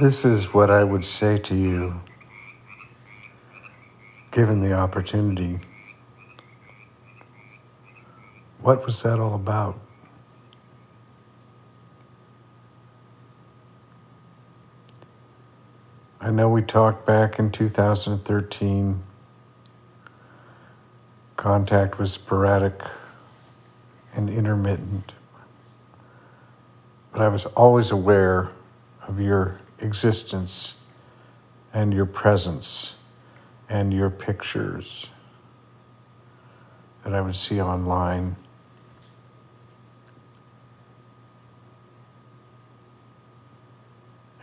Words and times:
This 0.00 0.24
is 0.24 0.54
what 0.54 0.70
I 0.70 0.82
would 0.82 1.04
say 1.04 1.36
to 1.36 1.54
you, 1.54 2.00
given 4.30 4.60
the 4.60 4.72
opportunity. 4.72 5.60
What 8.62 8.86
was 8.86 9.02
that 9.02 9.20
all 9.20 9.34
about? 9.34 9.78
I 16.22 16.30
know 16.30 16.48
we 16.48 16.62
talked 16.62 17.04
back 17.04 17.38
in 17.38 17.50
2013. 17.50 19.02
Contact 21.36 21.98
was 21.98 22.10
sporadic 22.10 22.80
and 24.14 24.30
intermittent. 24.30 25.12
But 27.12 27.20
I 27.20 27.28
was 27.28 27.44
always 27.44 27.90
aware 27.90 28.52
of 29.06 29.20
your 29.20 29.58
existence 29.82 30.74
and 31.74 31.92
your 31.92 32.06
presence 32.06 32.94
and 33.68 33.92
your 33.92 34.10
pictures 34.10 35.08
that 37.04 37.14
I 37.14 37.20
would 37.20 37.34
see 37.34 37.60
online. 37.60 38.36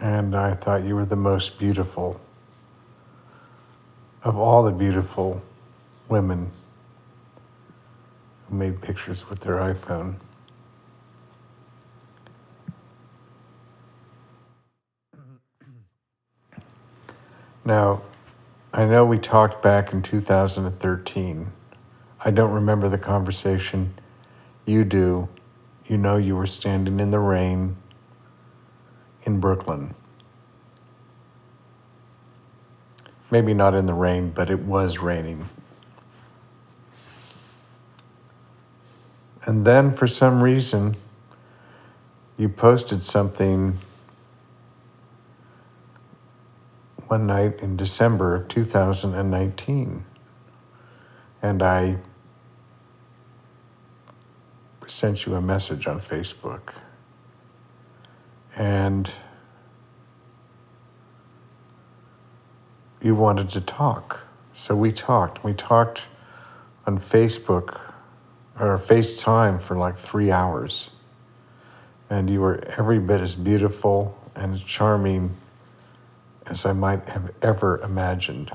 And 0.00 0.34
I 0.34 0.54
thought 0.54 0.84
you 0.84 0.94
were 0.94 1.06
the 1.06 1.16
most 1.16 1.58
beautiful 1.58 2.20
of 4.22 4.36
all 4.36 4.62
the 4.62 4.72
beautiful 4.72 5.40
women 6.08 6.50
who 8.48 8.56
made 8.56 8.80
pictures 8.80 9.28
with 9.28 9.40
their 9.40 9.56
iPhone. 9.56 10.16
Now, 17.66 18.02
I 18.72 18.84
know 18.84 19.04
we 19.04 19.18
talked 19.18 19.60
back 19.60 19.92
in 19.92 20.00
2013. 20.00 21.50
I 22.24 22.30
don't 22.30 22.52
remember 22.52 22.88
the 22.88 22.96
conversation. 22.96 23.92
You 24.66 24.84
do. 24.84 25.28
You 25.88 25.98
know 25.98 26.16
you 26.16 26.36
were 26.36 26.46
standing 26.46 27.00
in 27.00 27.10
the 27.10 27.18
rain 27.18 27.76
in 29.24 29.40
Brooklyn. 29.40 29.96
Maybe 33.32 33.52
not 33.52 33.74
in 33.74 33.86
the 33.86 33.94
rain, 33.94 34.30
but 34.30 34.48
it 34.48 34.60
was 34.60 34.98
raining. 34.98 35.48
And 39.44 39.64
then 39.64 39.92
for 39.92 40.06
some 40.06 40.40
reason, 40.40 40.96
you 42.36 42.48
posted 42.48 43.02
something 43.02 43.76
one 47.16 47.26
night 47.26 47.60
in 47.60 47.78
December 47.78 48.34
of 48.34 48.48
2019. 48.48 50.04
And 51.40 51.62
I 51.62 51.96
sent 54.86 55.24
you 55.24 55.34
a 55.34 55.40
message 55.40 55.86
on 55.86 55.98
Facebook. 55.98 56.74
And 58.54 59.10
you 63.00 63.14
wanted 63.14 63.48
to 63.50 63.62
talk. 63.62 64.20
So 64.52 64.76
we 64.76 64.92
talked. 64.92 65.42
We 65.42 65.54
talked 65.54 66.02
on 66.86 66.98
Facebook 66.98 67.80
or 68.60 68.78
FaceTime 68.78 69.62
for 69.62 69.78
like 69.78 69.96
three 69.96 70.30
hours. 70.30 70.90
And 72.10 72.28
you 72.28 72.42
were 72.42 72.62
every 72.76 72.98
bit 72.98 73.22
as 73.22 73.34
beautiful 73.34 74.14
and 74.34 74.62
charming 74.62 75.34
as 76.46 76.64
I 76.64 76.72
might 76.72 77.08
have 77.08 77.32
ever 77.42 77.78
imagined. 77.78 78.52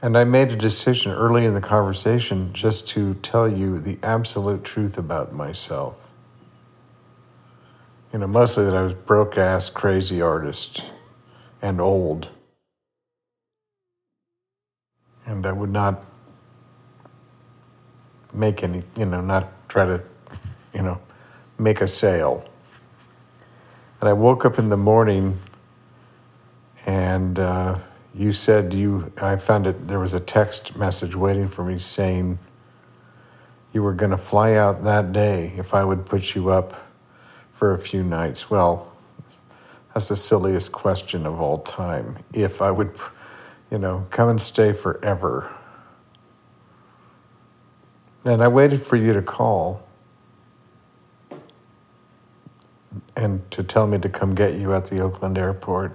And 0.00 0.16
I 0.16 0.24
made 0.24 0.52
a 0.52 0.56
decision 0.56 1.12
early 1.12 1.44
in 1.44 1.54
the 1.54 1.60
conversation 1.60 2.52
just 2.52 2.86
to 2.88 3.14
tell 3.14 3.48
you 3.48 3.78
the 3.78 3.98
absolute 4.02 4.62
truth 4.62 4.96
about 4.96 5.32
myself. 5.32 5.96
You 8.12 8.20
know, 8.20 8.26
mostly 8.26 8.64
that 8.64 8.74
I 8.74 8.82
was 8.82 8.94
broke 8.94 9.36
ass, 9.36 9.68
crazy 9.68 10.22
artist 10.22 10.84
and 11.60 11.80
old. 11.80 12.28
And 15.26 15.44
I 15.44 15.52
would 15.52 15.70
not 15.70 16.04
make 18.32 18.62
any, 18.62 18.82
you 18.96 19.04
know, 19.04 19.20
not 19.20 19.48
try 19.68 19.84
to, 19.84 20.00
you 20.72 20.82
know, 20.82 21.00
make 21.58 21.80
a 21.80 21.88
sale. 21.88 22.48
And 24.00 24.08
I 24.08 24.12
woke 24.12 24.44
up 24.44 24.58
in 24.58 24.68
the 24.68 24.76
morning 24.76 25.38
and 26.88 27.38
uh, 27.38 27.78
you 28.14 28.32
said 28.32 28.72
you, 28.72 29.12
I 29.20 29.36
found 29.36 29.66
it, 29.66 29.86
there 29.86 29.98
was 29.98 30.14
a 30.14 30.20
text 30.20 30.74
message 30.74 31.14
waiting 31.14 31.46
for 31.46 31.62
me 31.62 31.78
saying 31.78 32.38
you 33.74 33.82
were 33.82 33.92
going 33.92 34.10
to 34.10 34.16
fly 34.16 34.54
out 34.54 34.82
that 34.84 35.12
day 35.12 35.52
if 35.58 35.74
I 35.74 35.84
would 35.84 36.06
put 36.06 36.34
you 36.34 36.48
up 36.48 36.88
for 37.52 37.74
a 37.74 37.78
few 37.78 38.02
nights. 38.02 38.48
Well, 38.48 38.90
that's 39.92 40.08
the 40.08 40.16
silliest 40.16 40.72
question 40.72 41.26
of 41.26 41.42
all 41.42 41.58
time. 41.58 42.16
If 42.32 42.62
I 42.62 42.70
would, 42.70 42.96
you 43.70 43.78
know, 43.78 44.06
come 44.08 44.30
and 44.30 44.40
stay 44.40 44.72
forever. 44.72 45.54
And 48.24 48.42
I 48.42 48.48
waited 48.48 48.82
for 48.82 48.96
you 48.96 49.12
to 49.12 49.20
call 49.20 49.86
and 53.14 53.50
to 53.50 53.62
tell 53.62 53.86
me 53.86 53.98
to 53.98 54.08
come 54.08 54.34
get 54.34 54.54
you 54.54 54.72
at 54.72 54.86
the 54.86 55.00
Oakland 55.00 55.36
airport. 55.36 55.94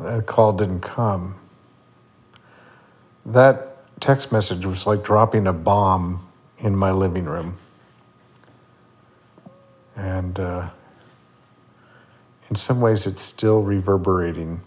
And 0.00 0.08
that 0.20 0.26
call 0.26 0.52
didn't 0.52 0.82
come. 0.82 1.34
That 3.24 3.78
text 4.00 4.32
message 4.32 4.66
was 4.66 4.86
like 4.86 5.02
dropping 5.02 5.46
a 5.46 5.52
bomb 5.54 6.28
in 6.58 6.76
my 6.76 6.90
living 6.90 7.24
room. 7.24 7.56
And 9.96 10.38
uh, 10.38 10.68
in 12.50 12.56
some 12.56 12.82
ways, 12.82 13.06
it's 13.06 13.22
still 13.22 13.62
reverberating. 13.62 14.60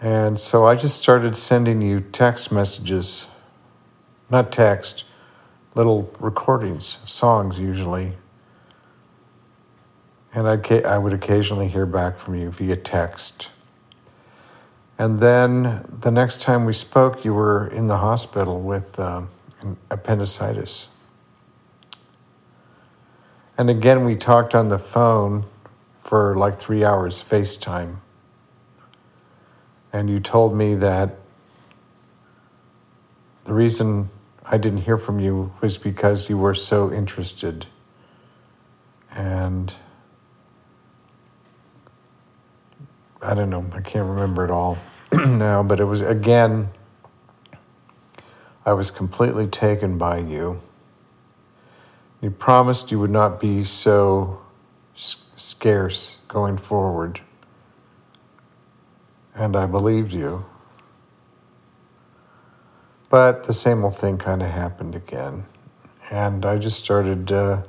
And 0.00 0.40
so 0.40 0.66
I 0.66 0.76
just 0.76 0.96
started 0.96 1.36
sending 1.36 1.82
you 1.82 2.00
text 2.00 2.50
messages, 2.50 3.26
not 4.30 4.50
text, 4.50 5.04
little 5.74 6.10
recordings, 6.20 6.98
songs 7.04 7.58
usually 7.58 8.14
and 10.36 10.46
I'd, 10.46 10.84
I 10.84 10.98
would 10.98 11.14
occasionally 11.14 11.66
hear 11.66 11.86
back 11.86 12.18
from 12.18 12.34
you 12.34 12.50
via 12.50 12.76
text. 12.76 13.48
And 14.98 15.18
then 15.18 15.84
the 16.00 16.10
next 16.10 16.42
time 16.42 16.66
we 16.66 16.74
spoke, 16.74 17.24
you 17.24 17.32
were 17.32 17.68
in 17.68 17.86
the 17.86 17.96
hospital 17.96 18.60
with 18.60 19.00
uh, 19.00 19.22
appendicitis. 19.90 20.88
And 23.56 23.70
again, 23.70 24.04
we 24.04 24.14
talked 24.14 24.54
on 24.54 24.68
the 24.68 24.78
phone 24.78 25.46
for 26.04 26.34
like 26.34 26.58
three 26.58 26.84
hours, 26.84 27.24
FaceTime. 27.26 27.96
And 29.94 30.10
you 30.10 30.20
told 30.20 30.54
me 30.54 30.74
that 30.74 31.16
the 33.44 33.54
reason 33.54 34.10
I 34.44 34.58
didn't 34.58 34.82
hear 34.82 34.98
from 34.98 35.18
you 35.18 35.50
was 35.62 35.78
because 35.78 36.28
you 36.28 36.36
were 36.36 36.52
so 36.52 36.92
interested. 36.92 37.64
And 39.10 39.72
I 43.26 43.34
don't 43.34 43.50
know, 43.50 43.66
I 43.72 43.80
can't 43.80 44.08
remember 44.08 44.44
it 44.44 44.52
all 44.52 44.78
now, 45.12 45.60
but 45.60 45.80
it 45.80 45.84
was 45.84 46.00
again, 46.00 46.68
I 48.64 48.72
was 48.72 48.92
completely 48.92 49.48
taken 49.48 49.98
by 49.98 50.18
you. 50.18 50.60
You 52.20 52.30
promised 52.30 52.92
you 52.92 53.00
would 53.00 53.10
not 53.10 53.40
be 53.40 53.64
so 53.64 54.40
scarce 54.94 56.18
going 56.28 56.56
forward. 56.56 57.20
And 59.34 59.56
I 59.56 59.66
believed 59.66 60.12
you. 60.12 60.44
But 63.10 63.42
the 63.42 63.52
same 63.52 63.84
old 63.84 63.96
thing 63.96 64.18
kind 64.18 64.40
of 64.40 64.50
happened 64.50 64.94
again. 64.94 65.44
And 66.12 66.46
I 66.46 66.58
just 66.58 66.78
started 66.78 67.32
uh, 67.32 67.62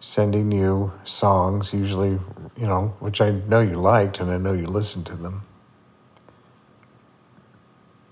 sending 0.00 0.52
you 0.52 0.92
songs, 1.04 1.72
usually, 1.72 2.18
you 2.56 2.66
know, 2.66 2.94
which 3.00 3.20
I 3.20 3.30
know 3.30 3.60
you 3.60 3.74
liked 3.74 4.20
and 4.20 4.30
I 4.30 4.38
know 4.38 4.52
you 4.52 4.66
listened 4.66 5.06
to 5.06 5.16
them. 5.16 5.42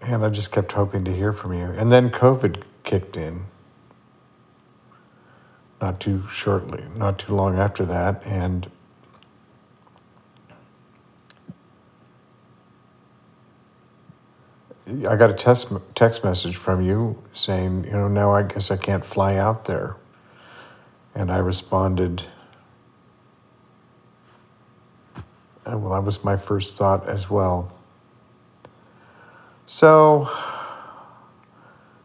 And 0.00 0.24
I 0.24 0.28
just 0.28 0.52
kept 0.52 0.72
hoping 0.72 1.04
to 1.04 1.14
hear 1.14 1.32
from 1.32 1.52
you. 1.54 1.64
And 1.64 1.90
then 1.90 2.10
COVID 2.10 2.62
kicked 2.82 3.16
in. 3.16 3.44
Not 5.80 6.00
too 6.00 6.22
shortly, 6.30 6.82
not 6.96 7.18
too 7.18 7.34
long 7.34 7.58
after 7.58 7.84
that. 7.86 8.22
And 8.24 8.70
I 14.86 15.16
got 15.16 15.30
a 15.30 15.34
text 15.34 15.72
text 15.94 16.24
message 16.24 16.56
from 16.56 16.82
you 16.84 17.22
saying, 17.32 17.84
you 17.84 17.92
know, 17.92 18.08
now 18.08 18.32
I 18.32 18.42
guess 18.42 18.70
I 18.70 18.76
can't 18.76 19.04
fly 19.04 19.36
out 19.36 19.64
there. 19.64 19.96
And 21.14 21.30
I 21.30 21.38
responded, 21.38 22.22
and 25.64 25.82
well, 25.82 25.92
that 25.92 26.04
was 26.04 26.24
my 26.24 26.36
first 26.36 26.76
thought 26.76 27.08
as 27.08 27.30
well. 27.30 27.72
So 29.66 30.28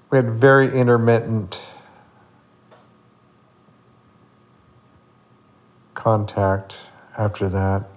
we 0.09 0.17
had 0.17 0.29
very 0.29 0.71
intermittent 0.73 1.61
contact 5.93 6.77
after 7.17 7.49
that. 7.49 7.89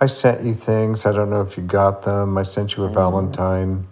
I 0.00 0.06
sent 0.06 0.44
you 0.44 0.54
things. 0.54 1.06
I 1.06 1.12
don't 1.12 1.30
know 1.30 1.40
if 1.40 1.56
you 1.56 1.62
got 1.62 2.02
them. 2.02 2.38
I 2.38 2.42
sent 2.42 2.76
you 2.76 2.84
a 2.84 2.86
mm-hmm. 2.86 2.94
Valentine. 2.94 3.86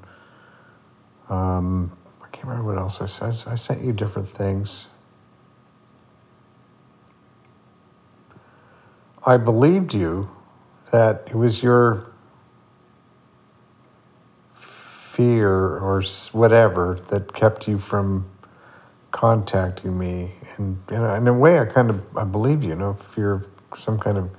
Um, 1.28 1.96
I 2.22 2.28
can't 2.28 2.46
remember 2.46 2.72
what 2.72 2.78
else 2.78 3.00
I 3.00 3.06
said. 3.06 3.50
I 3.50 3.54
sent 3.56 3.82
you 3.82 3.92
different 3.92 4.28
things. 4.28 4.86
I 9.28 9.36
believed 9.36 9.92
you 9.92 10.30
that 10.92 11.24
it 11.26 11.34
was 11.34 11.60
your 11.60 12.06
fear 14.54 15.50
or 15.50 16.00
whatever 16.30 16.96
that 17.08 17.32
kept 17.34 17.66
you 17.66 17.76
from 17.76 18.24
contacting 19.10 19.98
me. 19.98 20.30
And 20.56 20.78
in 20.90 21.26
a 21.26 21.34
way, 21.34 21.58
I 21.58 21.64
kind 21.64 21.90
of 21.90 22.00
I 22.16 22.22
believe 22.22 22.62
you, 22.62 22.70
you 22.70 22.76
know, 22.76 22.94
fear 22.94 23.32
of 23.32 23.46
some 23.74 23.98
kind 23.98 24.16
of 24.16 24.30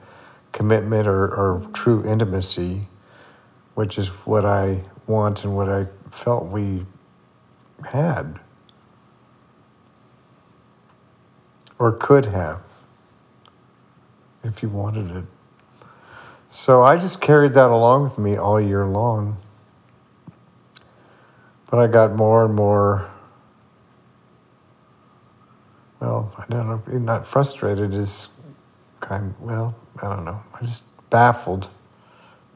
commitment 0.54 1.06
or, 1.06 1.36
or 1.36 1.68
true 1.74 2.06
intimacy, 2.06 2.88
which 3.76 3.98
is 3.98 4.08
what 4.26 4.46
I 4.46 4.82
want 5.06 5.44
and 5.44 5.54
what 5.54 5.68
I 5.68 5.86
felt 6.12 6.46
we 6.46 6.86
had 7.84 8.40
or 11.78 11.92
could 11.92 12.26
have 12.26 12.62
if 14.48 14.64
you 14.64 14.70
wanted 14.70 15.16
it. 15.16 15.24
So 16.50 16.84
I 16.84 16.98
just 16.98 17.22
carried 17.22 17.54
that 17.54 17.70
along 17.70 18.04
with 18.04 18.18
me 18.18 18.38
all 18.38 18.60
year 18.60 18.86
long. 18.86 19.38
But 21.70 21.80
I 21.80 21.88
got 21.88 22.16
more 22.16 22.46
and 22.46 22.56
more, 22.56 23.12
well, 26.00 26.34
I 26.38 26.46
don't 26.50 26.68
know, 26.68 26.98
not 26.98 27.28
frustrated 27.28 27.94
is 27.94 28.30
kind, 29.02 29.32
of, 29.32 29.42
well, 29.42 29.76
I 30.02 30.08
don't 30.08 30.24
know. 30.24 30.42
I 30.54 30.64
just 30.64 30.86
baffled, 31.10 31.70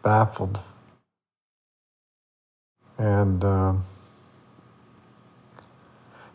baffled. 0.01 0.61
And, 2.97 3.43
um, 3.43 3.83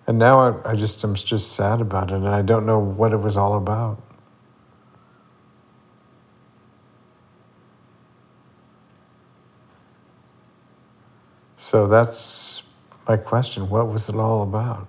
and 0.06 0.18
now 0.18 0.38
I, 0.40 0.72
I 0.72 0.74
just 0.74 1.02
am 1.02 1.14
just 1.14 1.52
sad 1.52 1.80
about 1.80 2.10
it, 2.10 2.16
and 2.16 2.28
I 2.28 2.42
don't 2.42 2.66
know 2.66 2.78
what 2.78 3.12
it 3.12 3.16
was 3.16 3.36
all 3.36 3.56
about. 3.56 4.02
So 11.66 11.88
that's 11.88 12.62
my 13.08 13.16
question. 13.16 13.68
What 13.68 13.88
was 13.88 14.08
it 14.08 14.14
all 14.14 14.44
about? 14.44 14.86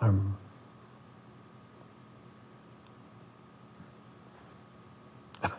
I'm 0.00 0.38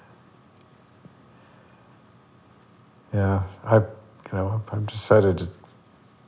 yeah, 3.13 3.43
I 3.63 3.75
you 3.75 3.85
know, 4.33 4.63
I've 4.71 4.87
decided 4.87 5.37
to, 5.37 5.47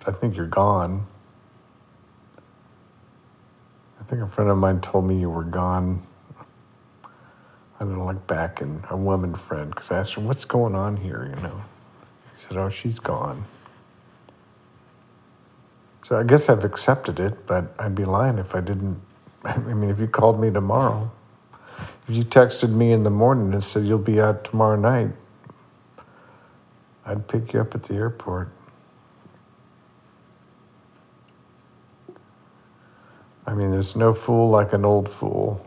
I 0.05 0.11
think 0.11 0.37
you're 0.37 0.45
gone. 0.45 1.03
I 3.99 4.03
think 4.03 4.21
a 4.21 4.27
friend 4.27 4.51
of 4.51 4.57
mine 4.59 4.81
told 4.81 5.05
me 5.05 5.19
you 5.19 5.31
were 5.31 5.43
gone 5.43 6.05
I 7.83 7.85
don't 7.85 7.97
know, 7.97 8.05
like 8.05 8.27
back 8.27 8.61
in 8.61 8.81
a 8.91 8.95
woman 8.95 9.35
friend, 9.35 9.69
because 9.69 9.91
I 9.91 9.99
asked 9.99 10.13
her, 10.13 10.21
what's 10.21 10.45
going 10.45 10.73
on 10.73 10.95
here, 10.95 11.29
you 11.35 11.43
know? 11.43 11.61
He 12.33 12.39
said, 12.39 12.55
oh, 12.55 12.69
she's 12.69 12.97
gone. 12.97 13.43
So 16.01 16.17
I 16.17 16.23
guess 16.23 16.47
I've 16.47 16.63
accepted 16.63 17.19
it, 17.19 17.45
but 17.45 17.75
I'd 17.77 17.93
be 17.93 18.05
lying 18.05 18.37
if 18.37 18.55
I 18.55 18.61
didn't. 18.61 19.01
I 19.43 19.57
mean, 19.57 19.89
if 19.89 19.99
you 19.99 20.07
called 20.07 20.39
me 20.39 20.49
tomorrow, 20.49 21.11
if 22.07 22.15
you 22.15 22.23
texted 22.23 22.69
me 22.69 22.93
in 22.93 23.03
the 23.03 23.09
morning 23.09 23.51
and 23.51 23.61
said, 23.61 23.83
you'll 23.83 23.97
be 23.97 24.21
out 24.21 24.45
tomorrow 24.45 24.77
night, 24.77 25.11
I'd 27.05 27.27
pick 27.27 27.51
you 27.51 27.59
up 27.59 27.75
at 27.75 27.83
the 27.83 27.95
airport. 27.95 28.47
I 33.45 33.53
mean, 33.53 33.71
there's 33.71 33.97
no 33.97 34.13
fool 34.13 34.49
like 34.49 34.71
an 34.71 34.85
old 34.85 35.09
fool 35.09 35.65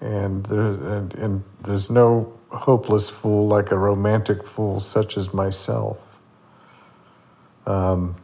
and, 0.00 0.44
there, 0.46 0.60
and, 0.60 1.14
and 1.14 1.44
there's 1.62 1.90
no 1.90 2.32
hopeless 2.50 3.10
fool 3.10 3.46
like 3.48 3.70
a 3.70 3.78
romantic 3.78 4.46
fool 4.46 4.80
such 4.80 5.16
as 5.16 5.32
myself. 5.32 5.98
Um, 7.66 8.14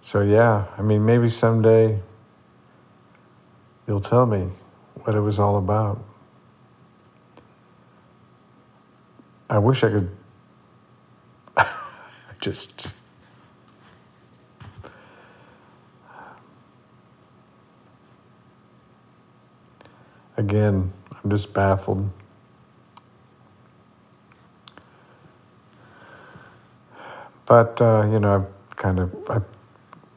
so, 0.00 0.20
yeah, 0.20 0.66
I 0.78 0.82
mean, 0.82 1.04
maybe 1.04 1.28
someday 1.28 1.98
you'll 3.86 4.00
tell 4.00 4.26
me 4.26 4.48
what 4.94 5.16
it 5.16 5.20
was 5.20 5.38
all 5.38 5.56
about. 5.56 6.02
I 9.50 9.58
wish 9.58 9.84
I 9.84 9.90
could 9.90 10.10
just 12.40 12.92
Again, 20.36 20.92
I'm 21.10 21.30
just 21.30 21.52
baffled. 21.52 22.10
But, 27.46 27.80
uh, 27.80 28.08
you 28.10 28.18
know, 28.18 28.34
I've 28.36 28.76
kind 28.76 28.98
of, 28.98 29.14
I've 29.28 29.44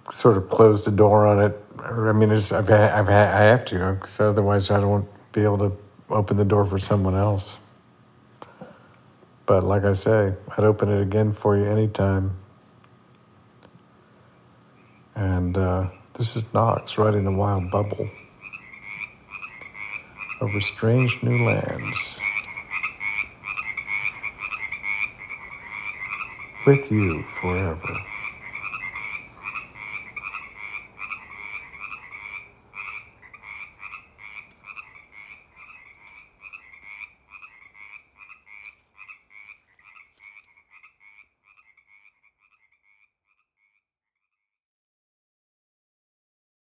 sort 0.09 0.37
of 0.37 0.49
closed 0.49 0.87
the 0.87 0.91
door 0.91 1.25
on 1.27 1.43
it. 1.43 1.61
I 1.79 2.13
mean, 2.13 2.31
I've, 2.31 2.51
I've, 2.51 3.09
I 3.09 3.11
have 3.11 3.65
to, 3.65 3.93
because 3.93 4.19
otherwise 4.19 4.71
I 4.71 4.79
don't 4.79 5.07
be 5.33 5.43
able 5.43 5.57
to 5.57 5.77
open 6.09 6.37
the 6.37 6.45
door 6.45 6.65
for 6.65 6.79
someone 6.79 7.15
else. 7.15 7.57
But 9.45 9.63
like 9.63 9.83
I 9.83 9.93
say, 9.93 10.33
I'd 10.57 10.63
open 10.63 10.89
it 10.89 11.01
again 11.01 11.33
for 11.33 11.57
you 11.57 11.65
anytime. 11.65 12.31
And 15.15 15.57
uh, 15.57 15.89
this 16.13 16.35
is 16.35 16.45
Knox 16.53 16.97
riding 16.97 17.25
the 17.25 17.31
wild 17.31 17.69
bubble 17.69 18.09
over 20.41 20.61
strange 20.61 21.21
new 21.23 21.45
lands. 21.45 22.19
With 26.65 26.91
you 26.91 27.23
forever. 27.39 27.95